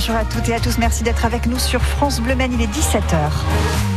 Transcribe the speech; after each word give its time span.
bonjour 0.00 0.16
à 0.16 0.24
toutes 0.24 0.48
et 0.48 0.54
à 0.54 0.60
tous. 0.60 0.78
Merci 0.78 1.02
d'être 1.02 1.26
avec 1.26 1.44
nous 1.44 1.58
sur 1.58 1.82
France 1.82 2.22
Bleu 2.22 2.34
Men. 2.34 2.50
Il 2.54 2.62
est 2.62 2.72
17h. 2.72 3.89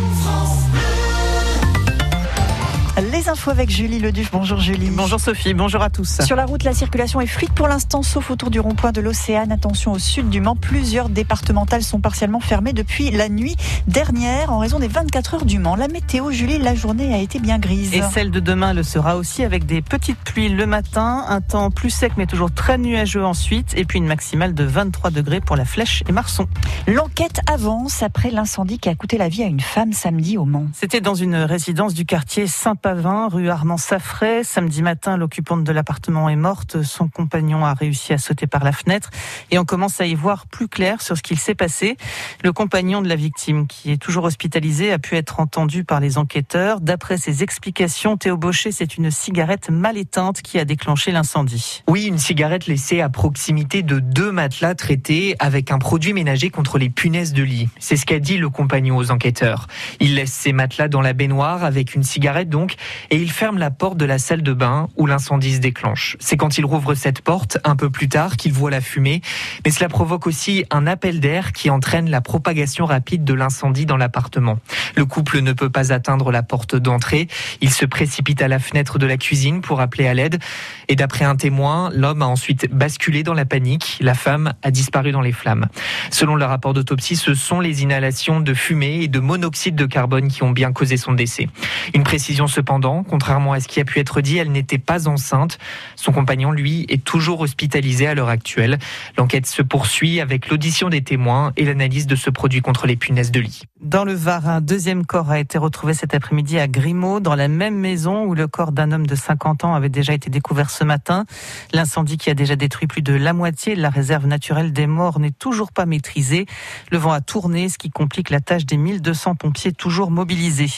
Les 3.02 3.28
infos 3.28 3.50
avec 3.50 3.72
Julie 3.72 3.98
Leduf. 3.98 4.30
Bonjour 4.32 4.60
Julie. 4.60 4.92
Bonjour 4.92 5.20
Sophie, 5.20 5.56
bonjour 5.56 5.82
à 5.82 5.90
tous. 5.90 6.22
Sur 6.22 6.36
la 6.36 6.46
route, 6.46 6.64
la 6.64 6.74
circulation 6.74 7.22
est 7.22 7.28
fluide 7.28 7.52
pour 7.52 7.68
l'instant, 7.68 8.04
sauf 8.04 8.30
autour 8.30 8.52
du 8.52 8.60
rond-point 8.60 8.92
de 8.92 9.02
l'Océan. 9.02 9.50
Attention 9.50 9.94
au 9.94 10.00
sud 10.00 10.30
du 10.30 10.42
Mans. 10.42 10.56
Plusieurs 10.56 11.10
départementales 11.10 11.82
sont 11.82 12.00
partiellement 12.00 12.40
fermées 12.40 12.72
depuis 12.72 13.10
la 13.10 13.30
nuit 13.30 13.56
dernière 13.88 14.52
en 14.52 14.60
raison 14.60 14.78
des 14.78 14.88
24 14.88 15.34
heures 15.34 15.46
du 15.46 15.58
Mans. 15.58 15.76
La 15.76 15.88
météo, 15.88 16.32
Julie, 16.32 16.60
la 16.60 16.76
journée 16.76 17.16
a 17.16 17.18
été 17.18 17.40
bien 17.40 17.58
grise. 17.58 17.96
Et 17.96 18.04
celle 18.14 18.30
de 18.30 18.40
demain 18.40 18.76
le 18.76 18.84
sera 18.84 19.16
aussi 19.18 19.44
avec 19.44 19.66
des 19.66 19.82
petites 19.82 20.20
pluies 20.20 20.50
le 20.50 20.68
matin, 20.68 21.26
un 21.28 21.42
temps 21.42 21.72
plus 21.72 21.90
sec 21.90 22.14
mais 22.16 22.28
toujours 22.28 22.52
très 22.52 22.78
nuageux 22.78 23.26
ensuite, 23.26 23.74
et 23.76 23.86
puis 23.86 23.98
une 23.98 24.08
maximale 24.08 24.54
de 24.54 24.66
23 24.66 25.10
degrés 25.10 25.42
pour 25.42 25.56
la 25.56 25.66
Flèche 25.66 26.04
et 26.08 26.12
Marson. 26.12 26.48
L'enquête 26.86 27.40
avance 27.52 28.04
après 28.04 28.30
l'incendie 28.30 28.78
qui 28.78 28.90
a 28.90 28.94
coûté 28.94 29.18
la 29.18 29.30
vie 29.30 29.42
à 29.42 29.48
une 29.48 29.62
femme 29.62 29.94
samedi 29.94 30.38
au 30.38 30.46
Mans. 30.46 30.68
C'était 30.74 31.02
dans 31.02 31.16
une 31.16 31.38
résidence 31.38 31.96
du 31.96 32.06
quartier 32.06 32.46
Saint 32.46 32.76
Pavin, 32.84 33.30
rue 33.30 33.48
Armand 33.48 33.78
Saffray. 33.78 34.44
Samedi 34.44 34.82
matin, 34.82 35.16
l'occupante 35.16 35.64
de 35.64 35.72
l'appartement 35.72 36.28
est 36.28 36.36
morte. 36.36 36.84
Son 36.84 37.08
compagnon 37.08 37.64
a 37.64 37.74
réussi 37.74 38.12
à 38.12 38.18
sauter 38.18 38.46
par 38.46 38.66
la 38.66 38.74
fenêtre 38.74 39.10
et 39.52 39.58
on 39.58 39.64
commence 39.64 40.02
à 40.02 40.06
y 40.06 40.16
voir 40.16 40.48
plus 40.48 40.68
clair 40.68 41.02
sur 41.02 41.16
ce 41.16 41.24
qu'il 41.24 41.40
s'est 41.40 41.56
passé. 41.56 41.96
Le 42.44 42.52
compagnon 42.52 43.02
de 43.02 43.08
la 43.08 43.16
victime, 43.16 43.68
qui 43.68 43.94
est 43.94 43.98
toujours 43.98 44.26
hospitalisé, 44.26 44.92
a 44.92 45.00
pu 45.00 45.16
être 45.16 45.40
entendu 45.40 45.86
par 45.86 46.02
les 46.02 46.18
enquêteurs. 46.18 46.82
D'après 46.82 47.18
ses 47.18 47.42
explications, 47.42 48.18
Théo 48.18 48.36
Baucher, 48.36 48.74
c'est 48.74 48.98
une 48.98 49.12
cigarette 49.12 49.70
mal 49.70 49.98
éteinte 49.98 50.42
qui 50.42 50.60
a 50.60 50.66
déclenché 50.66 51.14
l'incendie. 51.14 51.84
Oui, 51.88 52.04
une 52.08 52.18
cigarette 52.18 52.68
laissée 52.68 53.00
à 53.00 53.08
proximité 53.08 53.82
de 53.82 54.00
deux 54.00 54.34
matelas 54.34 54.76
traités 54.76 55.38
avec 55.40 55.72
un 55.72 55.80
produit 55.80 56.12
ménager 56.12 56.50
contre 56.50 56.78
les 56.78 56.90
punaises 56.90 57.32
de 57.32 57.44
lit. 57.44 57.70
C'est 57.80 57.96
ce 57.96 58.06
qu'a 58.06 58.20
dit 58.20 58.38
le 58.38 58.50
compagnon 58.50 58.98
aux 58.98 59.10
enquêteurs. 59.10 59.68
Il 60.02 60.16
laisse 60.16 60.34
ses 60.34 60.52
matelas 60.52 60.90
dans 60.90 61.02
la 61.02 61.14
baignoire 61.14 61.64
avec 61.64 61.96
une 61.96 62.04
cigarette 62.04 62.50
donc 62.50 62.73
et 63.10 63.18
il 63.18 63.32
ferme 63.32 63.58
la 63.58 63.72
porte 63.72 63.98
de 63.98 64.06
la 64.06 64.20
salle 64.20 64.44
de 64.44 64.54
bain 64.54 64.90
où 64.96 65.06
l'incendie 65.06 65.56
se 65.56 65.60
déclenche. 65.60 66.18
C'est 66.20 66.38
quand 66.38 66.58
il 66.58 66.66
rouvre 66.66 66.94
cette 66.96 67.22
porte, 67.22 67.58
un 67.64 67.76
peu 67.76 67.90
plus 67.90 68.10
tard, 68.10 68.38
qu'il 68.38 68.54
voit 68.54 68.72
la 68.72 68.82
fumée, 68.82 69.22
mais 69.66 69.72
cela 69.72 69.90
provoque 69.90 70.28
aussi 70.28 70.66
un 70.72 70.88
appel 70.88 71.20
d'air 71.20 71.52
qui 71.52 71.70
entraîne 71.70 72.10
la 72.10 72.22
propagation 72.22 72.86
rapide 72.86 73.24
de 73.24 73.34
l'incendie 73.34 73.86
dans 73.86 73.98
l'appartement. 73.98 74.60
Le 74.96 75.06
couple 75.06 75.42
ne 75.42 75.54
peut 75.54 75.70
pas 75.70 75.94
atteindre 75.94 76.32
la 76.32 76.44
porte 76.44 76.76
d'entrée, 76.76 77.28
il 77.62 77.72
se 77.72 77.86
précipite 77.86 78.42
à 78.42 78.48
la 78.48 78.60
fenêtre 78.60 79.00
de 79.00 79.06
la 79.06 79.18
cuisine 79.18 79.62
pour 79.62 79.82
appeler 79.82 80.08
à 80.08 80.14
l'aide, 80.14 80.40
et 80.88 80.96
d'après 80.96 81.26
un 81.26 81.36
témoin, 81.36 81.90
l'homme 81.94 82.22
a 82.22 82.28
ensuite 82.28 82.72
basculé 82.72 83.24
dans 83.24 83.34
la 83.34 83.46
panique, 83.46 83.98
la 84.02 84.14
femme 84.14 84.54
a 84.62 84.72
disparu 84.72 85.12
dans 85.12 85.22
les 85.22 85.32
flammes. 85.32 85.68
Selon 86.12 86.36
le 86.36 86.46
rapport 86.46 86.74
d'autopsie, 86.74 87.16
ce 87.16 87.34
sont 87.34 87.60
les 87.60 87.84
inhalations 87.84 88.40
de 88.40 88.54
fumée 88.54 89.02
et 89.04 89.08
de 89.08 89.20
monoxyde 89.20 89.76
de 89.76 89.86
carbone 89.86 90.28
qui 90.28 90.44
ont 90.44 90.52
bien 90.52 90.72
causé 90.72 90.98
son 90.98 91.14
décès. 91.14 91.48
Une 91.94 92.04
précision 92.04 92.48
cependant, 92.64 93.04
Contrairement 93.04 93.52
à 93.52 93.60
ce 93.60 93.68
qui 93.68 93.82
a 93.82 93.86
pu 93.86 94.00
être 94.00 94.22
dit, 94.22 94.38
elle 94.38 94.52
n'était 94.52 94.78
pas 94.78 95.10
enceinte. 95.10 95.58
Son 95.98 96.14
compagnon, 96.14 96.52
lui, 96.52 96.86
est 96.88 97.04
toujours 97.04 97.42
hospitalisé 97.42 98.08
à 98.08 98.16
l'heure 98.16 98.30
actuelle. 98.30 98.80
L'enquête 99.18 99.46
se 99.46 99.62
poursuit 99.62 100.22
avec 100.22 100.50
l'audition 100.50 100.88
des 100.88 101.02
témoins 101.02 101.52
et 101.58 101.66
l'analyse 101.66 102.08
de 102.08 102.16
ce 102.16 102.30
produit 102.30 102.62
contre 102.62 102.88
les 102.88 102.96
punaises 102.96 103.32
de 103.32 103.42
lit. 103.42 103.64
Dans 103.82 104.06
le 104.06 104.14
Var, 104.14 104.48
un 104.48 104.62
deuxième 104.62 105.06
corps 105.06 105.30
a 105.30 105.40
été 105.40 105.58
retrouvé 105.58 105.94
cet 105.94 106.14
après-midi 106.14 106.58
à 106.58 106.70
Grimaud, 106.70 107.20
dans 107.20 107.36
la 107.36 107.50
même 107.50 107.76
maison 107.76 108.24
où 108.24 108.34
le 108.34 108.48
corps 108.48 108.72
d'un 108.72 108.94
homme 108.94 109.06
de 109.06 109.16
50 109.16 109.66
ans 109.66 109.76
avait 109.76 109.90
déjà 109.90 110.14
été 110.14 110.30
découvert 110.30 110.70
ce 110.70 110.86
matin. 110.86 111.26
L'incendie 111.74 112.18
qui 112.18 112.30
a 112.30 112.34
déjà 112.34 112.56
détruit 112.56 112.88
plus 112.88 113.02
de 113.02 113.14
la 113.14 113.34
moitié 113.34 113.76
de 113.76 113.82
la 113.82 113.90
réserve 113.90 114.26
naturelle 114.26 114.72
des 114.72 114.88
morts 114.88 115.20
n'est 115.20 115.32
toujours 115.32 115.74
pas 115.74 115.86
maîtrisé. 115.86 116.46
Le 116.92 116.98
vent 116.98 117.12
a 117.12 117.20
tourné, 117.20 117.68
ce 117.68 117.78
qui 117.78 117.90
complique 117.90 118.30
la 118.30 118.40
tâche 118.40 118.66
des 118.66 118.78
1200 118.78 119.36
pompiers 119.36 119.74
toujours 119.74 120.12
mobilisés. 120.12 120.72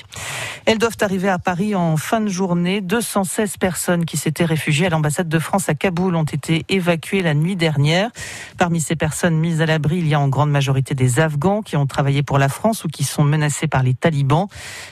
Elles 0.66 0.80
doivent 0.80 0.98
arriver 1.02 1.30
à 1.30 1.38
Paris 1.38 1.75
en 1.76 1.98
fin 1.98 2.22
de 2.22 2.28
journée. 2.28 2.82
216 2.82 3.58
personnes 3.58 4.06
qui 4.06 4.18
s'étaient 4.18 4.46
réfugiées 4.46 4.88
à 4.88 4.90
l'ambassade 4.90 5.28
de 5.28 5.40
France 5.40 5.70
à 5.70 5.76
Kaboul 5.76 6.16
ont 6.16 6.24
été 6.24 6.66
évacuées 6.70 7.22
la 7.22 7.34
nuit 7.34 7.56
dernière. 7.56 8.10
Parmi 8.58 8.82
ces 8.82 8.96
personnes 8.96 9.38
mises 9.38 9.62
à 9.62 9.66
l'abri, 9.66 9.98
il 9.98 10.08
y 10.08 10.14
a 10.14 10.20
en 10.20 10.28
grande 10.28 10.52
majorité 10.52 10.96
des 10.96 11.20
Afghans 11.20 11.62
qui 11.62 11.78
ont 11.78 11.86
travaillé 11.86 12.24
pour 12.24 12.38
la 12.38 12.50
France 12.50 12.84
ou 12.84 12.88
qui 12.88 13.04
sont 13.04 13.24
menacés 13.24 13.68
par 13.68 13.84
les 13.84 13.94
talibans. 13.94 14.48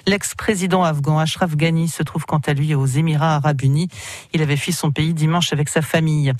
L'ex-président 0.05 0.83
afghan 0.83 1.19
Ashraf 1.19 1.55
Ghani 1.55 1.87
se 1.87 2.03
trouve 2.03 2.25
quant 2.25 2.41
à 2.45 2.53
lui 2.53 2.75
aux 2.75 2.85
Émirats 2.85 3.35
arabes 3.35 3.61
unis. 3.61 3.87
Il 4.33 4.41
avait 4.41 4.57
fui 4.57 4.73
son 4.73 4.91
pays 4.91 5.13
dimanche 5.13 5.53
avec 5.53 5.69
sa 5.69 5.81
famille. 5.81 6.33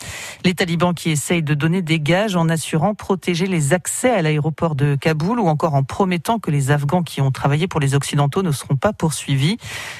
Les 0.43 0.53
talibans 0.53 0.93
qui 0.93 1.09
essayent 1.09 1.43
de 1.43 1.53
donner 1.53 1.81
des 1.81 1.99
gages 1.99 2.35
en 2.35 2.49
assurant 2.49 2.95
protéger 2.95 3.47
les 3.47 3.73
accès 3.73 4.11
à 4.11 4.21
l'aéroport 4.21 4.75
de 4.75 4.95
Kaboul 4.95 5.39
ou 5.39 5.47
encore 5.47 5.75
en 5.75 5.83
promettant 5.83 6.39
que 6.39 6.51
les 6.51 6.71
Afghans 6.71 7.03
qui 7.03 7.21
ont 7.21 7.31
travaillé 7.31 7.67
pour 7.67 7.79
les 7.79 7.95
Occidentaux 7.95 8.43
ne 8.43 8.51
seront 8.51 8.75
pas 8.75 8.93
poursuivis. 8.93 9.57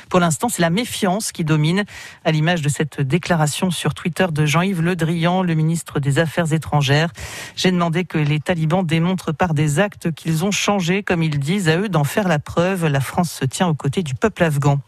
Pour 0.10 0.20
l'instant, 0.20 0.33
c'est 0.50 0.62
la 0.62 0.70
méfiance 0.70 1.32
qui 1.32 1.44
domine, 1.44 1.84
à 2.26 2.32
l'image 2.32 2.62
de 2.62 2.70
cette 2.70 3.02
déclaration 3.02 3.72
sur 3.72 3.94
Twitter 3.94 4.26
de 4.32 4.46
Jean-Yves 4.46 4.82
Le 4.82 4.96
Drian, 4.96 5.44
le 5.44 5.54
ministre 5.54 6.00
des 6.00 6.20
Affaires 6.20 6.54
étrangères. 6.54 7.12
J'ai 7.56 7.72
demandé 7.72 8.06
que 8.06 8.18
les 8.18 8.40
talibans 8.40 8.86
démontrent 8.86 9.32
par 9.32 9.54
des 9.54 9.80
actes 9.80 10.12
qu'ils 10.12 10.44
ont 10.44 10.52
changé, 10.52 11.04
comme 11.04 11.24
ils 11.24 11.40
disent 11.40 11.70
à 11.70 11.78
eux, 11.78 11.90
d'en 11.90 12.04
faire 12.04 12.28
la 12.28 12.40
preuve. 12.40 12.88
La 12.88 13.02
France 13.02 13.32
se 13.32 13.46
tient 13.46 13.68
aux 13.68 13.74
côtés 13.74 14.04
du 14.04 14.16
peuple 14.16 14.44
afghan. 14.44 14.80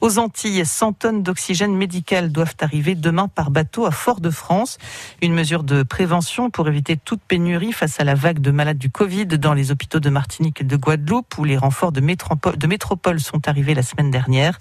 Aux 0.00 0.18
Antilles, 0.18 0.64
100 0.64 0.92
tonnes 0.94 1.22
d'oxygène 1.22 1.74
médical 1.74 2.32
doivent 2.32 2.56
arriver 2.60 2.94
demain 2.94 3.28
par 3.28 3.50
bateau 3.50 3.86
à 3.86 3.90
Fort-de-France. 3.90 4.78
Une 5.22 5.32
mesure 5.32 5.62
de 5.62 5.82
prévention 5.82 6.50
pour 6.50 6.68
éviter 6.68 6.96
toute 6.96 7.20
pénurie 7.20 7.72
face 7.72 8.00
à 8.00 8.04
la 8.04 8.14
vague 8.14 8.40
de 8.40 8.50
malades 8.50 8.78
du 8.78 8.90
Covid 8.90 9.26
dans 9.26 9.54
les 9.54 9.70
hôpitaux 9.70 10.00
de 10.00 10.10
Martinique 10.10 10.60
et 10.60 10.64
de 10.64 10.76
Guadeloupe 10.76 11.38
où 11.38 11.44
les 11.44 11.56
renforts 11.56 11.92
de 11.92 12.00
métropole, 12.00 12.56
de 12.56 12.66
métropole 12.66 13.20
sont 13.20 13.48
arrivés 13.48 13.74
la 13.74 13.82
semaine 13.82 14.10
dernière. 14.10 14.58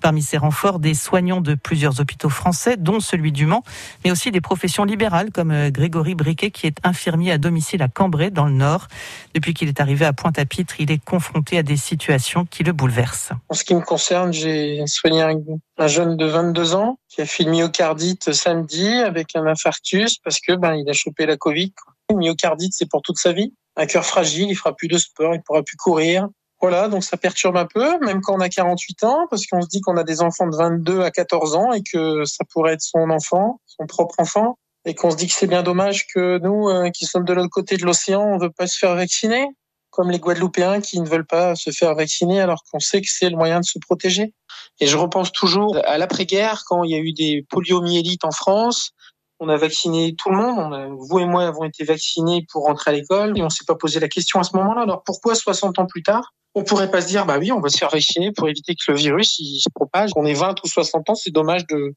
Parmi 0.00 0.22
ces 0.22 0.38
renforts, 0.38 0.78
des 0.78 0.94
soignants 0.94 1.40
de 1.40 1.54
plusieurs 1.54 2.00
hôpitaux 2.00 2.28
français, 2.28 2.76
dont 2.76 3.00
celui 3.00 3.32
du 3.32 3.46
Mans, 3.46 3.64
mais 4.04 4.10
aussi 4.10 4.30
des 4.30 4.40
professions 4.40 4.84
libérales 4.84 5.30
comme 5.32 5.50
euh, 5.50 5.70
Grégory 5.70 6.14
Briquet, 6.14 6.50
qui 6.50 6.66
est 6.66 6.78
infirmier 6.84 7.32
à 7.32 7.38
domicile 7.38 7.82
à 7.82 7.88
Cambrai, 7.88 8.30
dans 8.30 8.46
le 8.46 8.52
Nord. 8.52 8.88
Depuis 9.34 9.54
qu'il 9.54 9.68
est 9.68 9.80
arrivé 9.80 10.04
à 10.04 10.12
Pointe-à-Pitre, 10.12 10.80
il 10.80 10.90
est 10.90 11.02
confronté 11.04 11.58
à 11.58 11.62
des 11.62 11.76
situations 11.76 12.44
qui 12.44 12.62
le 12.62 12.72
bouleversent. 12.72 13.32
En 13.48 13.54
ce 13.54 13.64
qui 13.64 13.74
me 13.74 13.80
concerne, 13.80 14.32
j'ai 14.32 14.82
soigné 14.86 15.22
un, 15.22 15.86
jeune 15.86 16.16
de 16.16 16.26
22 16.26 16.74
ans 16.74 16.98
qui 17.08 17.20
a 17.20 17.26
fait 17.26 17.44
une 17.44 17.50
myocardite 17.50 18.32
samedi 18.32 18.88
avec 18.88 19.34
un 19.34 19.46
infarctus 19.46 20.18
parce 20.18 20.40
que 20.40 20.54
ben 20.54 20.74
il 20.74 20.88
a 20.88 20.92
chopé 20.92 21.26
la 21.26 21.36
Covid. 21.36 21.72
Une 22.10 22.18
myocardite, 22.18 22.72
c'est 22.74 22.88
pour 22.88 23.02
toute 23.02 23.18
sa 23.18 23.32
vie. 23.32 23.52
Un 23.76 23.86
cœur 23.86 24.04
fragile, 24.04 24.48
il 24.50 24.56
fera 24.56 24.74
plus 24.74 24.88
de 24.88 24.98
sport, 24.98 25.34
il 25.34 25.42
pourra 25.42 25.62
plus 25.62 25.76
courir. 25.76 26.28
Voilà, 26.60 26.88
donc 26.88 27.04
ça 27.04 27.16
perturbe 27.16 27.56
un 27.56 27.66
peu, 27.66 27.98
même 28.00 28.20
quand 28.20 28.34
on 28.34 28.40
a 28.40 28.48
48 28.48 29.04
ans, 29.04 29.26
parce 29.30 29.46
qu'on 29.46 29.62
se 29.62 29.68
dit 29.68 29.80
qu'on 29.80 29.96
a 29.96 30.02
des 30.02 30.22
enfants 30.22 30.48
de 30.48 30.56
22 30.56 31.02
à 31.02 31.10
14 31.12 31.54
ans 31.54 31.72
et 31.72 31.82
que 31.82 32.24
ça 32.24 32.44
pourrait 32.52 32.72
être 32.72 32.82
son 32.82 33.10
enfant, 33.10 33.60
son 33.66 33.86
propre 33.86 34.16
enfant, 34.18 34.58
et 34.84 34.94
qu'on 34.94 35.10
se 35.10 35.16
dit 35.16 35.28
que 35.28 35.34
c'est 35.34 35.46
bien 35.46 35.62
dommage 35.62 36.06
que 36.12 36.38
nous, 36.38 36.68
euh, 36.68 36.90
qui 36.90 37.04
sommes 37.04 37.24
de 37.24 37.32
l'autre 37.32 37.50
côté 37.50 37.76
de 37.76 37.84
l'océan, 37.84 38.22
on 38.22 38.36
ne 38.38 38.42
veut 38.42 38.50
pas 38.50 38.66
se 38.66 38.76
faire 38.76 38.96
vacciner, 38.96 39.46
comme 39.90 40.10
les 40.10 40.18
Guadeloupéens 40.18 40.80
qui 40.80 41.00
ne 41.00 41.08
veulent 41.08 41.26
pas 41.26 41.54
se 41.54 41.70
faire 41.70 41.94
vacciner 41.94 42.40
alors 42.40 42.62
qu'on 42.70 42.80
sait 42.80 43.00
que 43.00 43.08
c'est 43.08 43.30
le 43.30 43.36
moyen 43.36 43.60
de 43.60 43.64
se 43.64 43.78
protéger. 43.78 44.34
Et 44.80 44.86
je 44.86 44.96
repense 44.96 45.30
toujours 45.30 45.76
à 45.84 45.96
l'après-guerre, 45.98 46.62
quand 46.66 46.82
il 46.82 46.90
y 46.90 46.94
a 46.94 46.98
eu 46.98 47.12
des 47.12 47.46
poliomyélites 47.50 48.24
en 48.24 48.30
France, 48.30 48.92
on 49.40 49.48
a 49.48 49.56
vacciné 49.56 50.14
tout 50.16 50.30
le 50.30 50.36
monde. 50.36 50.96
vous 50.98 51.18
et 51.18 51.24
moi 51.24 51.46
avons 51.46 51.64
été 51.64 51.84
vaccinés 51.84 52.46
pour 52.50 52.64
rentrer 52.64 52.90
à 52.90 52.94
l'école 52.94 53.38
et 53.38 53.42
on 53.42 53.50
s'est 53.50 53.64
pas 53.66 53.74
posé 53.74 54.00
la 54.00 54.08
question 54.08 54.40
à 54.40 54.44
ce 54.44 54.56
moment-là. 54.56 54.82
Alors 54.82 55.02
pourquoi 55.04 55.34
60 55.34 55.78
ans 55.78 55.86
plus 55.86 56.02
tard, 56.02 56.34
on 56.54 56.64
pourrait 56.64 56.90
pas 56.90 57.00
se 57.00 57.08
dire, 57.08 57.24
bah 57.24 57.38
oui, 57.38 57.52
on 57.52 57.60
va 57.60 57.68
se 57.68 57.78
faire 57.78 57.90
vacciner 57.90 58.32
pour 58.32 58.48
éviter 58.48 58.74
que 58.74 58.90
le 58.90 58.96
virus 58.96 59.38
il 59.38 59.60
se 59.60 59.70
propage. 59.74 60.10
On 60.16 60.24
est 60.24 60.34
20 60.34 60.56
ou 60.64 60.66
60 60.66 61.10
ans, 61.10 61.14
c'est 61.14 61.30
dommage 61.30 61.66
de 61.66 61.94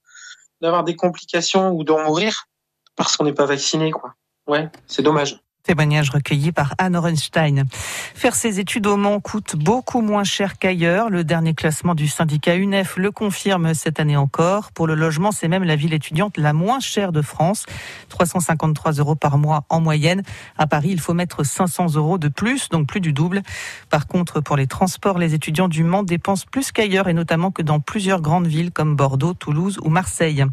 d'avoir 0.62 0.84
des 0.84 0.96
complications 0.96 1.72
ou 1.72 1.84
d'en 1.84 2.04
mourir 2.04 2.46
parce 2.96 3.18
qu'on 3.18 3.24
n'est 3.24 3.34
pas 3.34 3.46
vacciné, 3.46 3.92
quoi. 3.92 4.14
Ouais, 4.48 4.70
c'est 4.86 5.02
dommage. 5.02 5.40
Témoignage 5.64 6.10
recueilli 6.10 6.52
par 6.52 6.74
Anne 6.80 6.96
Orenstein. 6.96 7.66
Faire 8.16 8.34
ses 8.34 8.60
études 8.60 8.88
au 8.88 8.98
Mans 8.98 9.20
coûte 9.20 9.56
beaucoup 9.56 10.02
moins 10.02 10.24
cher 10.24 10.58
qu'ailleurs. 10.58 11.12
Le 11.12 11.24
dernier 11.24 11.54
classement 11.54 11.94
du 11.94 12.08
syndicat 12.08 12.56
UNEF 12.56 12.98
le 12.98 13.12
confirme 13.12 13.76
cette 13.76 14.00
année 14.00 14.18
encore. 14.18 14.72
Pour 14.72 14.88
le 14.88 14.96
logement, 14.96 15.32
c'est 15.32 15.48
même 15.48 15.64
la 15.64 15.76
ville 15.76 15.94
étudiante 15.94 16.38
la 16.38 16.54
moins 16.54 16.80
chère 16.80 17.12
de 17.12 17.22
France. 17.22 17.68
353 18.10 18.94
euros 18.94 19.14
par 19.14 19.38
mois 19.38 19.66
en 19.70 19.82
moyenne. 19.82 20.24
À 20.58 20.66
Paris, 20.66 20.90
il 20.92 21.00
faut 21.00 21.14
mettre 21.14 21.44
500 21.44 21.94
euros 21.96 22.18
de 22.18 22.28
plus, 22.28 22.70
donc 22.70 22.88
plus 22.88 23.00
du 23.00 23.14
double. 23.14 23.44
Par 23.92 24.08
contre, 24.08 24.42
pour 24.42 24.58
les 24.58 24.66
transports, 24.66 25.20
les 25.20 25.36
étudiants 25.36 25.68
du 25.68 25.84
Mans 25.84 26.02
dépensent 26.02 26.48
plus 26.50 26.72
qu'ailleurs 26.72 27.08
et 27.08 27.14
notamment 27.14 27.52
que 27.52 27.62
dans 27.62 27.80
plusieurs 27.80 28.22
grandes 28.22 28.48
villes 28.48 28.72
comme 28.72 28.96
Bordeaux, 28.96 29.36
Toulouse 29.36 29.78
ou 29.84 29.90
Marseille. 29.90 30.44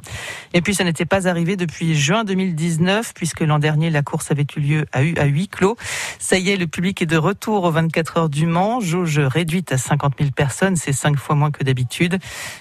Et 0.52 0.61
puis, 0.61 0.75
ça 0.75 0.84
n'était 0.84 1.06
pas 1.06 1.28
arrivé 1.28 1.56
depuis 1.56 1.94
juin 1.94 2.25
2019 2.25 3.14
puisque 3.14 3.40
l'an 3.40 3.58
dernier, 3.58 3.88
la 3.88 4.02
course 4.02 4.31
avait 4.31 4.46
eu 4.54 4.61
lieu 4.61 4.87
à 4.99 5.25
huis 5.25 5.49
clos. 5.49 5.77
Ça 6.19 6.37
y 6.39 6.50
est, 6.50 6.56
le 6.56 6.67
public 6.67 7.00
est 7.03 7.06
de 7.06 7.17
retour 7.17 7.65
aux 7.65 7.71
24 7.71 8.17
heures 8.17 8.29
du 8.29 8.47
Mans. 8.47 8.81
Jauge 8.81 9.19
réduite 9.19 9.73
à 9.73 9.79
50 9.79 10.15
000 10.19 10.31
personnes, 10.33 10.77
c'est 10.77 10.93
cinq 10.93 11.17
fois 11.17 11.37
moins 11.37 11.50
que 11.50 11.65
d'habitude. 11.65 12.19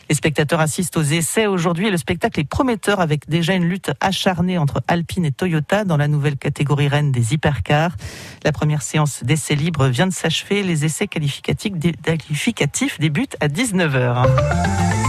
Les 0.09 0.15
spectateurs 0.15 0.59
assistent 0.59 0.97
aux 0.97 1.01
essais 1.01 1.47
aujourd'hui 1.47 1.87
le 1.89 1.97
spectacle 1.97 2.39
est 2.39 2.43
prometteur 2.43 2.99
avec 2.99 3.29
déjà 3.29 3.53
une 3.53 3.65
lutte 3.65 3.91
acharnée 4.01 4.57
entre 4.57 4.81
Alpine 4.87 5.25
et 5.25 5.31
Toyota 5.31 5.83
dans 5.83 5.97
la 5.97 6.07
nouvelle 6.07 6.37
catégorie 6.37 6.87
reine 6.87 7.11
des 7.11 7.33
hypercars. 7.33 7.95
La 8.43 8.51
première 8.51 8.81
séance 8.81 9.23
d'essais 9.23 9.55
libres 9.55 9.87
vient 9.87 10.07
de 10.07 10.13
s'achever. 10.13 10.63
Les 10.63 10.85
essais 10.85 11.07
qualificatifs 11.07 12.99
débutent 12.99 13.37
à 13.39 13.47
19h. 13.47 15.06